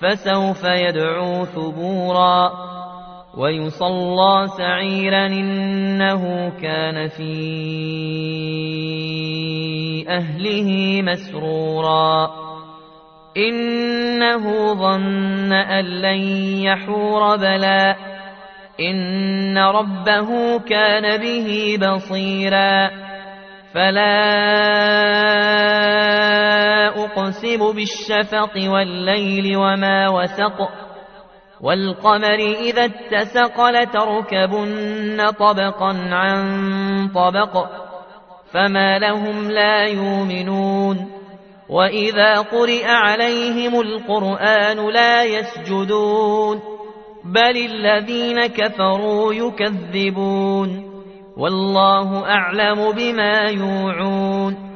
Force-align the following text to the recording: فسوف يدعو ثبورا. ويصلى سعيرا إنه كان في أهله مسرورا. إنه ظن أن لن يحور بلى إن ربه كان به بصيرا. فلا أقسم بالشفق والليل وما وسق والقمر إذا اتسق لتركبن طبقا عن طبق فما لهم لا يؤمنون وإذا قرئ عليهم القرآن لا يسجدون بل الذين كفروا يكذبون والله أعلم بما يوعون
فسوف 0.00 0.64
يدعو 0.64 1.44
ثبورا. 1.44 2.52
ويصلى 3.38 4.46
سعيرا 4.58 5.26
إنه 5.26 6.52
كان 6.62 7.08
في 7.08 7.36
أهله 10.08 11.02
مسرورا. 11.02 12.30
إنه 13.36 14.74
ظن 14.74 15.52
أن 15.52 15.84
لن 15.84 16.20
يحور 16.62 17.36
بلى 17.36 17.96
إن 18.80 19.58
ربه 19.58 20.58
كان 20.58 21.20
به 21.20 21.78
بصيرا. 21.80 22.90
فلا 23.74 25.15
أقسم 27.26 27.72
بالشفق 27.72 28.70
والليل 28.72 29.56
وما 29.56 30.08
وسق 30.08 30.68
والقمر 31.60 32.38
إذا 32.60 32.84
اتسق 32.84 33.60
لتركبن 33.60 35.30
طبقا 35.38 35.92
عن 36.10 37.08
طبق 37.08 37.66
فما 38.52 38.98
لهم 38.98 39.50
لا 39.50 39.84
يؤمنون 39.84 41.10
وإذا 41.68 42.38
قرئ 42.38 42.84
عليهم 42.84 43.80
القرآن 43.80 44.92
لا 44.92 45.24
يسجدون 45.24 46.60
بل 47.24 47.56
الذين 47.56 48.46
كفروا 48.46 49.34
يكذبون 49.34 50.92
والله 51.36 52.24
أعلم 52.24 52.92
بما 52.92 53.44
يوعون 53.50 54.75